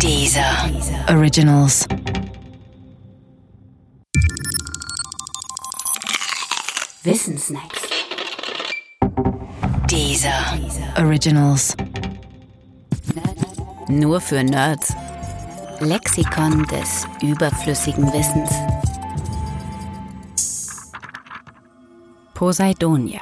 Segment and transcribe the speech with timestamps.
[0.00, 0.70] Dieser
[1.08, 1.86] Originals.
[7.02, 7.82] Wissensnacks.
[9.90, 10.58] Dieser
[10.98, 11.76] Originals.
[13.88, 14.94] Nur für Nerds.
[15.80, 18.50] Lexikon des überflüssigen Wissens.
[22.34, 23.20] Poseidonia.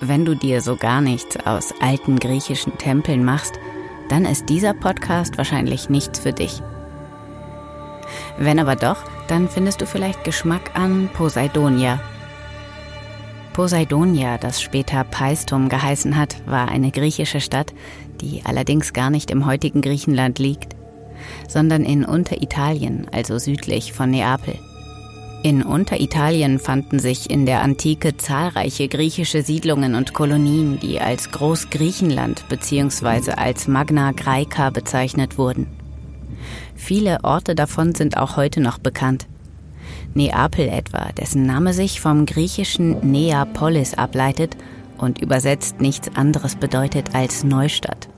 [0.00, 3.58] Wenn du dir so gar nichts aus alten griechischen Tempeln machst,
[4.08, 6.62] dann ist dieser Podcast wahrscheinlich nichts für dich.
[8.38, 12.00] Wenn aber doch, dann findest du vielleicht Geschmack an Poseidonia.
[13.52, 17.74] Poseidonia, das später Paestum geheißen hat, war eine griechische Stadt,
[18.20, 20.76] die allerdings gar nicht im heutigen Griechenland liegt,
[21.48, 24.58] sondern in Unteritalien, also südlich von Neapel.
[25.48, 32.46] In Unteritalien fanden sich in der Antike zahlreiche griechische Siedlungen und Kolonien, die als Großgriechenland
[32.50, 33.30] bzw.
[33.30, 35.66] als Magna Graeca bezeichnet wurden.
[36.74, 39.26] Viele Orte davon sind auch heute noch bekannt.
[40.12, 44.54] Neapel etwa, dessen Name sich vom griechischen Neapolis ableitet
[44.98, 48.10] und übersetzt nichts anderes bedeutet als Neustadt.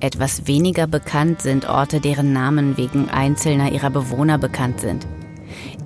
[0.00, 5.06] Etwas weniger bekannt sind Orte, deren Namen wegen einzelner ihrer Bewohner bekannt sind.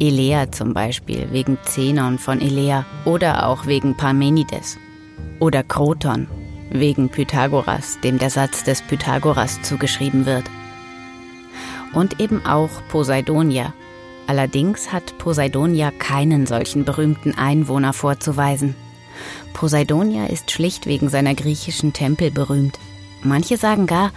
[0.01, 4.79] Elea zum Beispiel wegen Zenon von Elea oder auch wegen Parmenides.
[5.39, 6.27] Oder Kroton
[6.71, 10.45] wegen Pythagoras, dem der Satz des Pythagoras zugeschrieben wird.
[11.93, 13.75] Und eben auch Poseidonia.
[14.27, 18.75] Allerdings hat Poseidonia keinen solchen berühmten Einwohner vorzuweisen.
[19.53, 22.79] Poseidonia ist schlicht wegen seiner griechischen Tempel berühmt.
[23.23, 24.13] Manche sagen gar,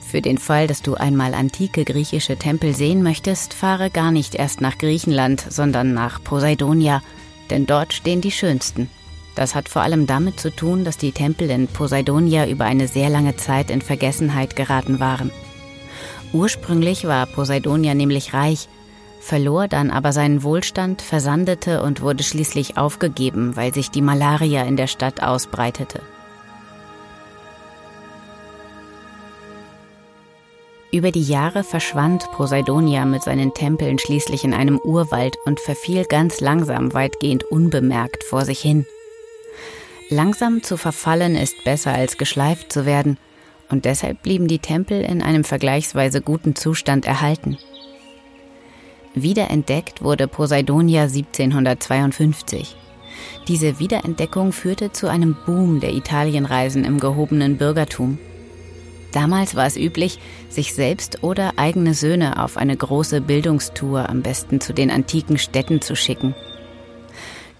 [0.00, 4.62] für den Fall, dass du einmal antike griechische Tempel sehen möchtest, fahre gar nicht erst
[4.62, 7.02] nach Griechenland, sondern nach Poseidonia,
[7.50, 8.88] denn dort stehen die schönsten.
[9.34, 13.10] Das hat vor allem damit zu tun, dass die Tempel in Poseidonia über eine sehr
[13.10, 15.30] lange Zeit in Vergessenheit geraten waren.
[16.32, 18.68] Ursprünglich war Poseidonia nämlich reich,
[19.20, 24.76] verlor dann aber seinen Wohlstand, versandete und wurde schließlich aufgegeben, weil sich die Malaria in
[24.76, 26.00] der Stadt ausbreitete.
[30.90, 36.40] Über die Jahre verschwand Poseidonia mit seinen Tempeln schließlich in einem Urwald und verfiel ganz
[36.40, 38.86] langsam weitgehend unbemerkt vor sich hin.
[40.08, 43.18] Langsam zu verfallen ist besser als geschleift zu werden,
[43.68, 47.58] und deshalb blieben die Tempel in einem vergleichsweise guten Zustand erhalten.
[49.14, 52.76] Wiederentdeckt wurde Poseidonia 1752.
[53.46, 58.18] Diese Wiederentdeckung führte zu einem Boom der Italienreisen im gehobenen Bürgertum.
[59.12, 64.60] Damals war es üblich, sich selbst oder eigene Söhne auf eine große Bildungstour am besten
[64.60, 66.34] zu den antiken Städten zu schicken.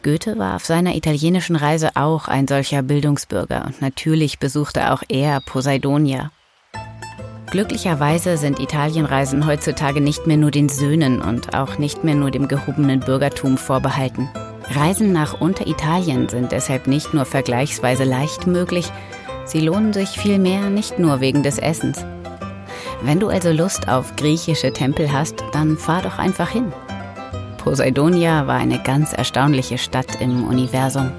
[0.03, 5.41] Goethe war auf seiner italienischen Reise auch ein solcher Bildungsbürger und natürlich besuchte auch er
[5.41, 6.31] Poseidonia.
[7.51, 12.47] Glücklicherweise sind Italienreisen heutzutage nicht mehr nur den Söhnen und auch nicht mehr nur dem
[12.47, 14.29] gehobenen Bürgertum vorbehalten.
[14.71, 18.93] Reisen nach Unteritalien sind deshalb nicht nur vergleichsweise leicht möglich,
[19.49, 22.05] Sie lohnen sich vielmehr nicht nur wegen des Essens.
[23.01, 26.71] Wenn du also Lust auf griechische Tempel hast, dann fahr doch einfach hin.
[27.57, 31.11] Poseidonia war eine ganz erstaunliche Stadt im Universum.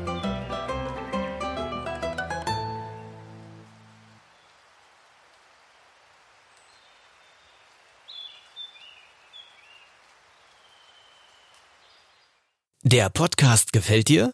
[12.84, 14.34] Der Podcast gefällt dir?